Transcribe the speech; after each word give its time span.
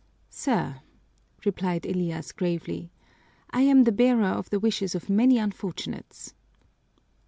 "Sir," 0.31 0.81
replied 1.45 1.85
Elias 1.85 2.31
gravely, 2.31 2.89
"I 3.51 3.61
am 3.61 3.83
the 3.83 3.91
bearer 3.91 4.25
of 4.25 4.49
the 4.49 4.59
wishes 4.59 4.95
of 4.95 5.11
many 5.11 5.37
unfortunates." 5.37 6.33